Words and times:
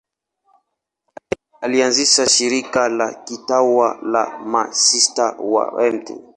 Alianzisha 1.61 2.27
shirika 2.29 2.89
la 2.89 3.13
kitawa 3.13 3.99
la 4.01 4.39
Masista 4.39 5.31
wa 5.39 5.91
Mt. 5.91 6.09